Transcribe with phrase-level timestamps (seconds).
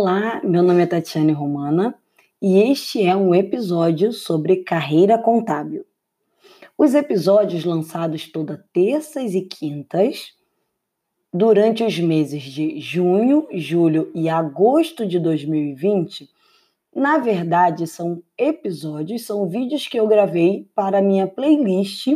[0.00, 1.92] Olá, meu nome é Tatiane Romana
[2.40, 5.84] e este é um episódio sobre carreira contábil.
[6.78, 10.34] Os episódios lançados toda terças e quintas
[11.34, 16.30] durante os meses de junho, julho e agosto de 2020,
[16.94, 22.06] na verdade são episódios, são vídeos que eu gravei para minha playlist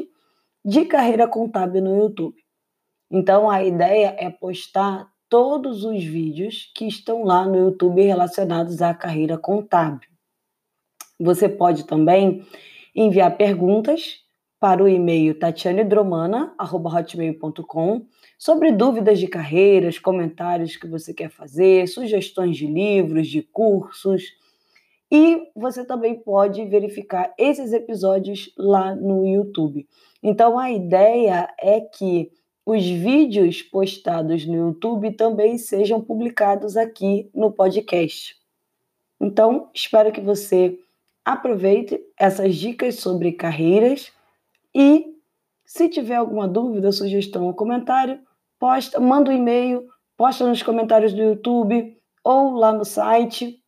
[0.64, 2.37] de carreira contábil no YouTube.
[3.11, 8.93] Então a ideia é postar todos os vídeos que estão lá no YouTube relacionados à
[8.93, 10.11] carreira contábil.
[11.18, 12.45] Você pode também
[12.95, 14.21] enviar perguntas
[14.61, 18.07] para o e-mail tatianedromana.hotmail.com
[18.39, 24.25] sobre dúvidas de carreiras, comentários que você quer fazer, sugestões de livros, de cursos.
[25.11, 29.89] E você também pode verificar esses episódios lá no YouTube.
[30.22, 32.30] Então a ideia é que
[32.64, 38.36] os vídeos postados no YouTube também sejam publicados aqui no podcast.
[39.20, 40.78] Então, espero que você
[41.24, 44.12] aproveite essas dicas sobre carreiras
[44.74, 45.12] e
[45.64, 48.20] se tiver alguma dúvida, sugestão ou comentário,
[48.58, 53.60] posta, manda um e-mail, posta nos comentários do YouTube ou lá no site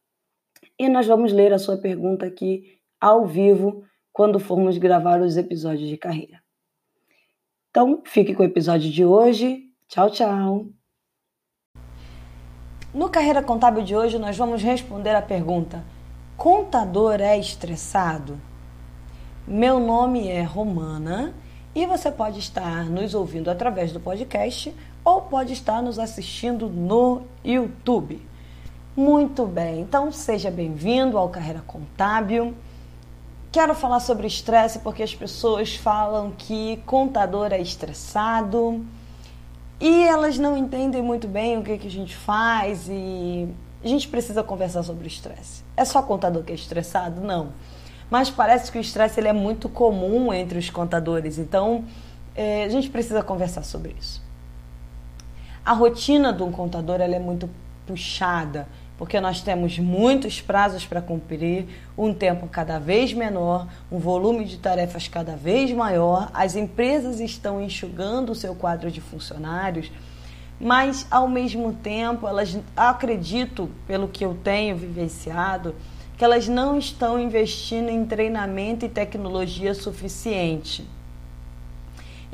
[0.79, 5.89] e nós vamos ler a sua pergunta aqui ao vivo quando formos gravar os episódios
[5.89, 6.44] de carreira.
[7.77, 9.65] Então, fique com o episódio de hoje.
[9.89, 10.67] Tchau, tchau.
[12.95, 15.85] No Carreira Contábil de hoje, nós vamos responder a pergunta:
[16.37, 18.41] Contador é estressado?
[19.45, 21.35] Meu nome é Romana
[21.75, 24.73] e você pode estar nos ouvindo através do podcast
[25.05, 28.23] ou pode estar nos assistindo no YouTube.
[28.97, 32.55] Muito bem, então seja bem-vindo ao Carreira Contábil.
[33.55, 38.85] Quero falar sobre estresse porque as pessoas falam que contador é estressado
[39.81, 43.49] e elas não entendem muito bem o que, que a gente faz e
[43.85, 45.63] a gente precisa conversar sobre estresse.
[45.77, 47.21] É só contador que é estressado?
[47.21, 47.53] Não
[48.11, 51.85] mas parece que o estresse ele é muito comum entre os contadores, então
[52.35, 54.23] é, a gente precisa conversar sobre isso.
[55.65, 57.49] A rotina de um contador ela é muito
[57.87, 61.67] puxada, porque nós temos muitos prazos para cumprir,
[61.99, 67.61] um tempo cada vez menor, um volume de tarefas cada vez maior, as empresas estão
[67.61, 69.91] enxugando o seu quadro de funcionários,
[70.61, 75.75] mas ao mesmo tempo elas acredito, pelo que eu tenho vivenciado,
[76.17, 80.89] que elas não estão investindo em treinamento e tecnologia suficiente.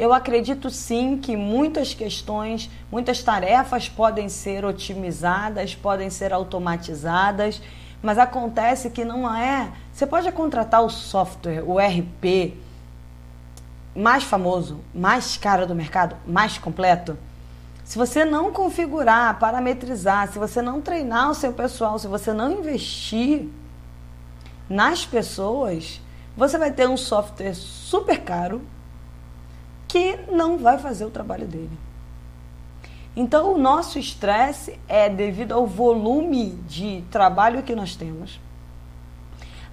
[0.00, 7.60] Eu acredito sim que muitas questões, muitas tarefas podem ser otimizadas, podem ser automatizadas,
[8.00, 9.70] mas acontece que não é.
[9.92, 12.56] Você pode contratar o software, o RP
[13.94, 17.18] mais famoso, mais caro do mercado, mais completo.
[17.84, 22.50] Se você não configurar, parametrizar, se você não treinar o seu pessoal, se você não
[22.50, 23.48] investir
[24.66, 26.00] nas pessoas,
[26.34, 28.62] você vai ter um software super caro
[29.90, 31.76] que não vai fazer o trabalho dele.
[33.16, 38.38] Então, o nosso estresse é devido ao volume de trabalho que nós temos,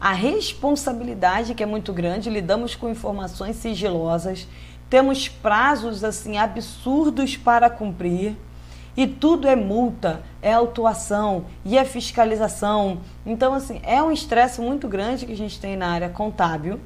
[0.02, 4.48] a responsabilidade que é muito grande, lidamos com informações sigilosas,
[4.90, 8.36] temos prazos assim absurdos para cumprir
[8.96, 13.02] e tudo é multa, é autuação e é fiscalização.
[13.24, 16.80] Então, assim, é um estresse muito grande que a gente tem na área contábil.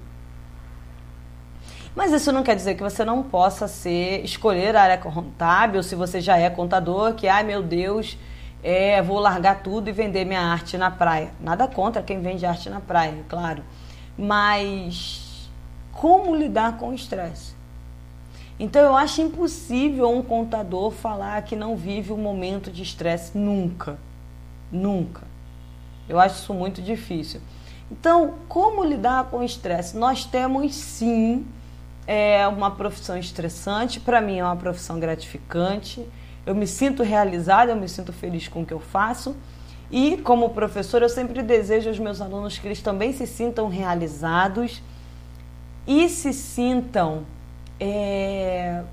[1.95, 5.93] Mas isso não quer dizer que você não possa ser escolher a área contábil se
[5.93, 8.17] você já é contador, que ai meu Deus,
[8.63, 11.31] é, vou largar tudo e vender minha arte na praia.
[11.39, 13.63] Nada contra quem vende arte na praia, claro.
[14.17, 15.49] Mas
[15.91, 17.53] como lidar com o estresse?
[18.57, 23.97] Então eu acho impossível um contador falar que não vive um momento de estresse nunca.
[24.71, 25.23] Nunca.
[26.07, 27.41] Eu acho isso muito difícil.
[27.91, 29.97] Então, como lidar com o estresse?
[29.97, 31.45] Nós temos sim
[32.07, 36.05] é, uma profissão estressante, para mim é uma profissão gratificante.
[36.45, 39.35] Eu me sinto realizada, eu me sinto feliz com o que eu faço.
[39.91, 44.81] E como professor, eu sempre desejo aos meus alunos que eles também se sintam realizados
[45.85, 47.25] e se sintam
[47.79, 48.83] é,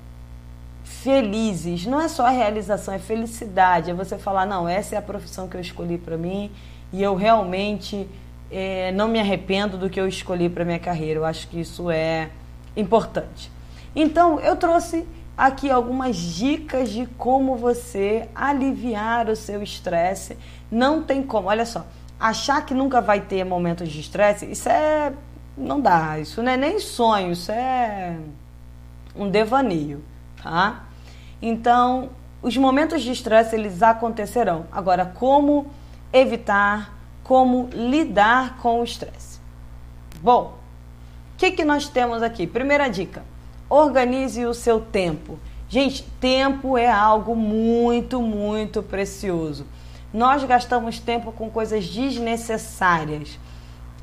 [0.83, 1.85] felizes.
[1.85, 3.91] Não é só a realização, é felicidade.
[3.91, 6.51] É você falar, não, essa é a profissão que eu escolhi para mim
[6.91, 8.07] e eu realmente
[8.51, 11.19] é, não me arrependo do que eu escolhi para minha carreira.
[11.19, 12.29] Eu acho que isso é
[12.75, 13.51] importante.
[13.95, 15.07] Então, eu trouxe
[15.37, 20.37] aqui algumas dicas de como você aliviar o seu estresse.
[20.69, 21.85] Não tem como, olha só,
[22.19, 25.13] achar que nunca vai ter momentos de estresse, isso é.
[25.57, 28.17] Não dá, isso não é nem sonho, isso é
[29.13, 30.01] um devaneio,
[30.41, 30.85] tá?
[31.41, 32.11] Então,
[32.41, 34.67] os momentos de estresse eles acontecerão.
[34.71, 35.67] Agora, como
[36.13, 39.39] evitar, como lidar com o estresse.
[40.21, 40.58] Bom,
[41.39, 42.45] que, que nós temos aqui?
[42.45, 43.23] Primeira dica:
[43.69, 45.39] organize o seu tempo.
[45.69, 49.65] Gente, tempo é algo muito, muito precioso.
[50.13, 53.39] Nós gastamos tempo com coisas desnecessárias.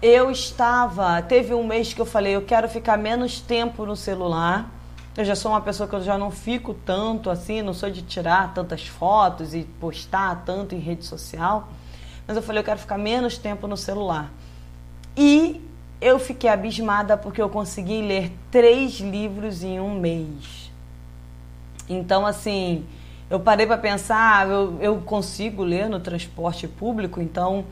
[0.01, 4.71] Eu estava, teve um mês que eu falei, eu quero ficar menos tempo no celular.
[5.17, 8.03] Eu já sou uma pessoa que eu já não fico tanto assim, não sou de
[8.03, 11.69] tirar tantas fotos e postar tanto em rede social.
[12.27, 14.31] Mas eu falei, eu quero ficar menos tempo no celular.
[15.17, 15.61] E
[16.01, 20.71] eu fiquei abismada porque eu consegui ler três livros em um mês.
[21.89, 22.85] Então, assim,
[23.31, 27.65] eu parei para pensar, eu, eu consigo ler no transporte público, então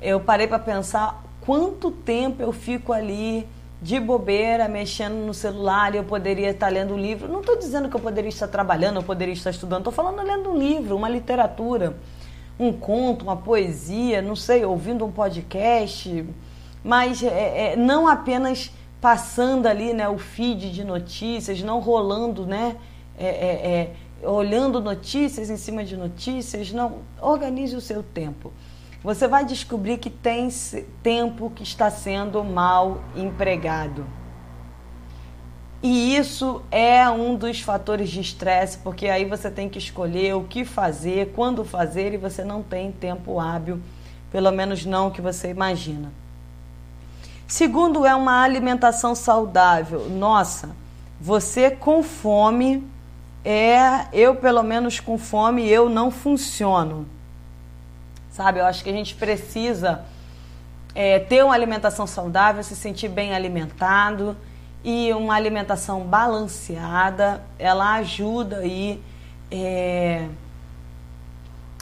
[0.00, 3.46] eu parei para pensar quanto tempo eu fico ali
[3.80, 7.28] de bobeira, mexendo no celular e eu poderia estar lendo um livro.
[7.28, 10.50] Não estou dizendo que eu poderia estar trabalhando, eu poderia estar estudando, estou falando lendo
[10.50, 11.94] um livro, uma literatura
[12.58, 16.26] um conto, uma poesia, não sei, ouvindo um podcast,
[16.82, 22.76] mas é, é, não apenas passando ali né, o feed de notícias, não rolando, né,
[23.16, 27.00] é, é, é, olhando notícias em cima de notícias, não.
[27.20, 28.52] Organize o seu tempo.
[29.02, 30.48] Você vai descobrir que tem
[31.02, 34.04] tempo que está sendo mal empregado.
[35.80, 40.42] E isso é um dos fatores de estresse, porque aí você tem que escolher o
[40.42, 43.80] que fazer, quando fazer, e você não tem tempo hábil,
[44.32, 46.12] pelo menos não o que você imagina.
[47.48, 50.06] Segundo, é uma alimentação saudável.
[50.10, 50.68] Nossa,
[51.18, 52.86] você com fome
[53.42, 54.06] é.
[54.12, 57.06] Eu, pelo menos com fome, eu não funciono.
[58.30, 60.04] Sabe, eu acho que a gente precisa
[60.94, 64.36] é, ter uma alimentação saudável, se sentir bem alimentado
[64.84, 69.02] e uma alimentação balanceada, ela ajuda aí,
[69.50, 70.28] é,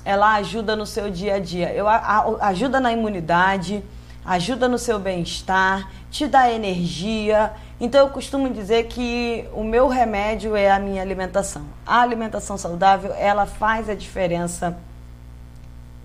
[0.04, 3.82] ela ajuda no seu dia a dia, eu, a, ajuda na imunidade,
[4.26, 7.52] ajuda no seu bem-estar, te dá energia.
[7.80, 11.62] Então eu costumo dizer que o meu remédio é a minha alimentação.
[11.86, 14.76] A alimentação saudável, ela faz a diferença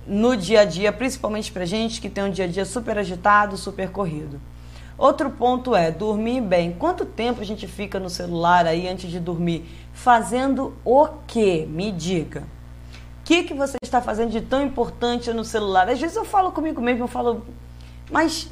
[0.06, 3.58] no dia a dia, principalmente para gente que tem um dia a dia super agitado,
[3.58, 4.40] super corrido.
[4.98, 6.74] Outro ponto é dormir bem.
[6.74, 9.66] Quanto tempo a gente fica no celular aí antes de dormir?
[9.94, 11.68] Fazendo o quê?
[11.68, 12.42] Me diga.
[12.42, 15.90] O que, que você está fazendo de tão importante no celular?
[15.90, 17.44] Às vezes eu falo comigo mesmo, eu falo,
[18.12, 18.50] mas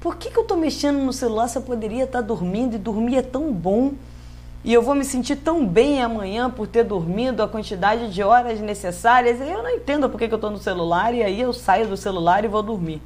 [0.00, 3.16] por que, que eu estou mexendo no celular se eu poderia estar dormindo e dormir
[3.16, 3.92] é tão bom?
[4.64, 8.60] E eu vou me sentir tão bem amanhã por ter dormido a quantidade de horas
[8.60, 9.40] necessárias.
[9.40, 11.96] Eu não entendo por que, que eu estou no celular e aí eu saio do
[11.96, 13.00] celular e vou dormir.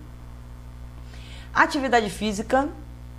[1.52, 2.68] Atividade física,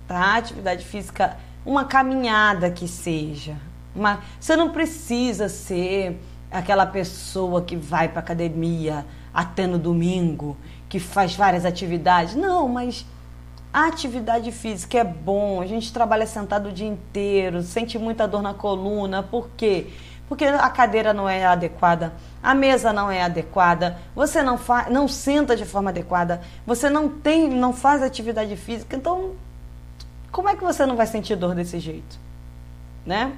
[0.06, 0.36] tá?
[0.36, 3.56] Atividade física, uma caminhada que seja.
[3.94, 6.20] Uma, você não precisa ser
[6.50, 10.56] aquela pessoa que vai para academia até no domingo,
[10.88, 12.34] que faz várias atividades.
[12.34, 13.04] Não, mas
[13.72, 15.60] a atividade física é bom.
[15.60, 19.22] A gente trabalha sentado o dia inteiro, sente muita dor na coluna.
[19.22, 19.88] Por quê?
[20.28, 22.12] Porque a cadeira não é adequada
[22.46, 27.08] a mesa não é adequada, você não, fa não senta de forma adequada, você não
[27.08, 29.32] tem, não faz atividade física, então
[30.30, 32.20] como é que você não vai sentir dor desse jeito?
[33.04, 33.36] Né?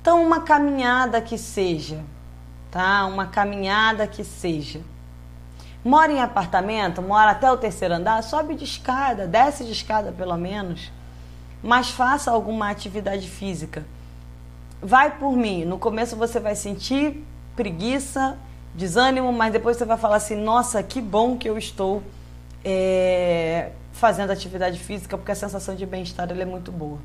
[0.00, 2.04] Então, uma caminhada que seja,
[2.70, 3.04] tá?
[3.06, 4.80] Uma caminhada que seja.
[5.84, 10.36] Mora em apartamento, mora até o terceiro andar, sobe de escada, desce de escada pelo
[10.36, 10.92] menos,
[11.62, 13.84] mas faça alguma atividade física.
[14.82, 17.24] Vai por mim, no começo você vai sentir
[17.56, 18.36] preguiça,
[18.74, 22.02] desânimo, mas depois você vai falar assim: nossa, que bom que eu estou
[22.64, 26.98] é, fazendo atividade física, porque a sensação de bem-estar é muito boa.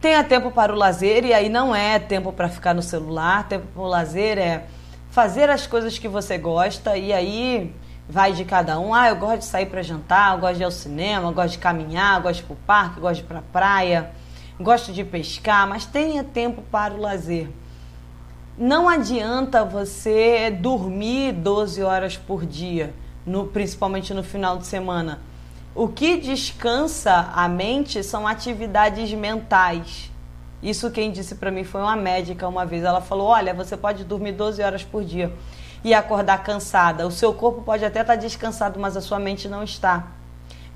[0.00, 3.66] Tenha tempo para o lazer, e aí não é tempo para ficar no celular, tempo
[3.72, 4.64] para o lazer é
[5.18, 7.74] fazer as coisas que você gosta, e aí
[8.08, 8.94] vai de cada um.
[8.94, 11.54] Ah, eu gosto de sair para jantar, eu gosto de ir ao cinema, eu gosto
[11.54, 13.42] de caminhar, eu gosto de ir para o parque, eu gosto de ir para a
[13.42, 14.10] praia,
[14.60, 17.48] gosto de pescar, mas tenha tempo para o lazer.
[18.56, 22.94] Não adianta você dormir 12 horas por dia,
[23.26, 25.18] no, principalmente no final de semana.
[25.74, 30.12] O que descansa a mente são atividades mentais.
[30.62, 32.84] Isso quem disse para mim foi uma médica uma vez.
[32.84, 35.32] Ela falou: Olha, você pode dormir 12 horas por dia
[35.84, 37.06] e acordar cansada.
[37.06, 40.08] O seu corpo pode até estar tá descansado, mas a sua mente não está.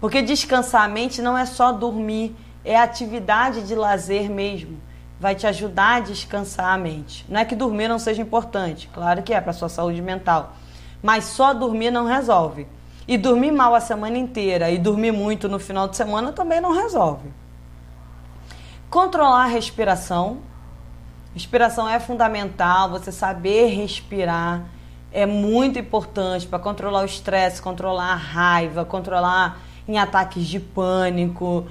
[0.00, 2.34] Porque descansar a mente não é só dormir,
[2.64, 4.78] é atividade de lazer mesmo
[5.22, 7.24] vai te ajudar a descansar a mente.
[7.28, 10.56] Não é que dormir não seja importante, claro que é para sua saúde mental,
[11.00, 12.66] mas só dormir não resolve.
[13.06, 16.72] E dormir mal a semana inteira e dormir muito no final de semana também não
[16.72, 17.28] resolve.
[18.92, 20.40] Controlar a respiração.
[21.32, 24.66] Respiração é fundamental, você saber respirar.
[25.10, 29.58] é muito importante para controlar o estresse, controlar a raiva, controlar
[29.88, 31.66] em ataques de pânico.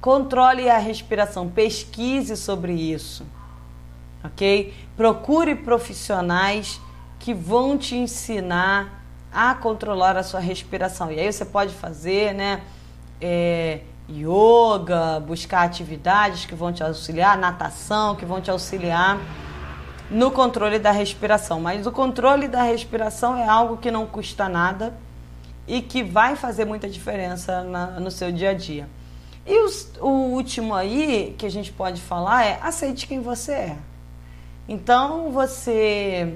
[0.00, 3.24] Controle a respiração, pesquise sobre isso,
[4.24, 4.74] ok?
[4.96, 6.80] Procure profissionais
[7.20, 11.12] que vão te ensinar a controlar a sua respiração.
[11.12, 12.62] E aí você pode fazer, né?
[13.20, 19.18] É, yoga, buscar atividades que vão te auxiliar, natação que vão te auxiliar
[20.10, 21.60] no controle da respiração.
[21.60, 24.94] Mas o controle da respiração é algo que não custa nada
[25.66, 28.88] e que vai fazer muita diferença na, no seu dia a dia.
[29.44, 29.66] E
[30.00, 33.76] o último aí que a gente pode falar é aceite quem você é.
[34.68, 36.34] Então você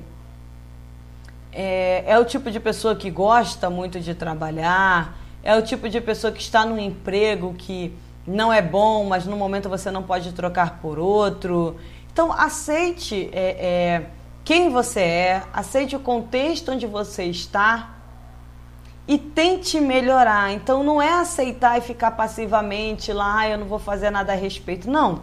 [1.52, 6.00] é, é o tipo de pessoa que gosta muito de trabalhar, é o tipo de
[6.00, 7.94] pessoa que está num emprego que
[8.26, 11.76] não é bom, mas no momento você não pode trocar por outro.
[12.12, 14.06] Então, aceite é, é,
[14.44, 17.96] quem você é, aceite o contexto onde você está
[19.08, 20.52] e tente melhorar.
[20.52, 24.36] Então, não é aceitar e ficar passivamente lá, ah, eu não vou fazer nada a
[24.36, 24.90] respeito.
[24.90, 25.22] Não.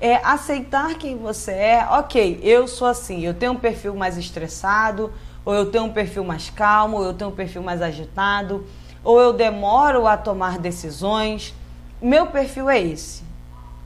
[0.00, 1.86] É aceitar quem você é.
[1.90, 5.12] Ok, eu sou assim, eu tenho um perfil mais estressado,
[5.44, 8.64] ou eu tenho um perfil mais calmo, ou eu tenho um perfil mais agitado
[9.02, 11.54] ou eu demoro a tomar decisões.
[12.00, 13.22] Meu perfil é esse.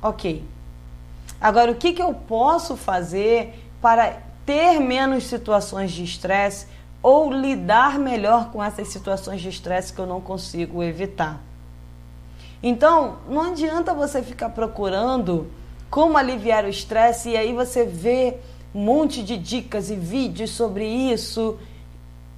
[0.03, 0.45] Ok.
[1.41, 6.67] Agora, o que, que eu posso fazer para ter menos situações de estresse
[7.03, 11.41] ou lidar melhor com essas situações de estresse que eu não consigo evitar?
[12.63, 15.51] Então, não adianta você ficar procurando
[15.91, 18.37] como aliviar o estresse e aí você vê
[18.75, 21.59] um monte de dicas e vídeos sobre isso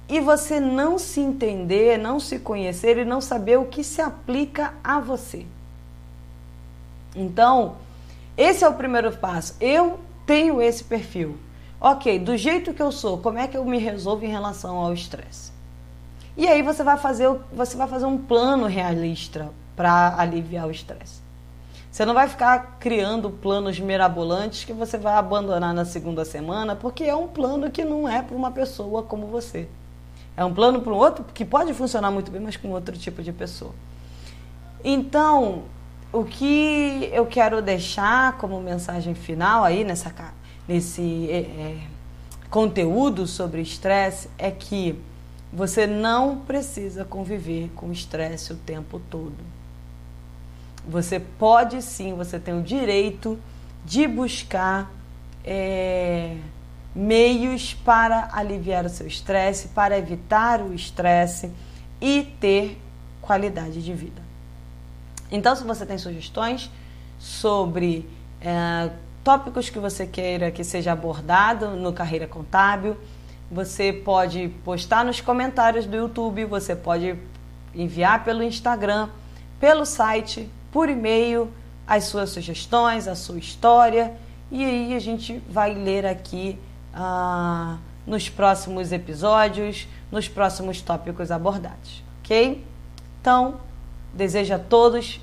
[0.07, 4.73] e você não se entender, não se conhecer e não saber o que se aplica
[4.83, 5.45] a você.
[7.15, 7.77] Então,
[8.37, 9.55] esse é o primeiro passo.
[9.59, 11.37] Eu tenho esse perfil.
[11.79, 14.93] Ok, do jeito que eu sou, como é que eu me resolvo em relação ao
[14.93, 15.51] estresse?
[16.37, 21.23] E aí você vai fazer, você vai fazer um plano realista para aliviar o estresse.
[21.89, 27.05] Você não vai ficar criando planos mirabolantes que você vai abandonar na segunda semana, porque
[27.05, 29.69] é um plano que não é para uma pessoa como você.
[30.37, 33.23] É um plano para um outro que pode funcionar muito bem, mas com outro tipo
[33.23, 33.73] de pessoa.
[34.83, 35.63] Então,
[36.11, 40.13] o que eu quero deixar como mensagem final aí nessa,
[40.67, 41.77] nesse é, é,
[42.49, 44.99] conteúdo sobre estresse é que
[45.51, 49.35] você não precisa conviver com estresse o tempo todo.
[50.87, 53.39] Você pode sim, você tem o direito
[53.83, 54.91] de buscar
[55.43, 56.37] é,
[56.95, 61.51] meios para aliviar o seu estresse, para evitar o estresse
[61.99, 62.81] e ter
[63.21, 64.21] qualidade de vida.
[65.29, 66.69] Então, se você tem sugestões
[67.19, 68.07] sobre
[68.39, 68.89] é,
[69.23, 72.95] tópicos que você queira que seja abordado no Carreira Contábil,
[73.51, 77.15] você pode postar nos comentários do YouTube, você pode
[77.73, 79.09] enviar pelo Instagram,
[79.59, 81.51] pelo site, por e-mail,
[81.87, 84.13] as suas sugestões, a sua história,
[84.51, 86.57] e aí a gente vai ler aqui
[86.95, 92.65] ah, nos próximos episódios, nos próximos tópicos abordados, ok?
[93.19, 93.59] Então,
[94.13, 95.19] desejo a todos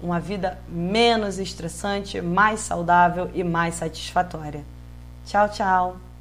[0.00, 4.64] uma vida menos estressante, mais saudável e mais satisfatória.
[5.24, 6.11] Tchau, tchau!